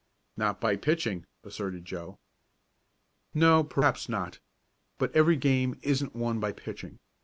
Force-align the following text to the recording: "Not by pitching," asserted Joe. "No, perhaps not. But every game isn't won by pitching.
"Not 0.35 0.59
by 0.59 0.77
pitching," 0.77 1.27
asserted 1.43 1.85
Joe. 1.85 2.17
"No, 3.35 3.63
perhaps 3.63 4.09
not. 4.09 4.39
But 4.97 5.15
every 5.15 5.35
game 5.35 5.77
isn't 5.83 6.15
won 6.15 6.39
by 6.39 6.53
pitching. 6.53 6.97